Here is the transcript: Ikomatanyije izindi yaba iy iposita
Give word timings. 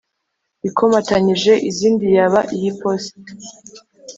Ikomatanyije 0.69 1.53
izindi 1.69 2.05
yaba 2.17 2.39
iy 2.55 2.63
iposita 2.71 3.31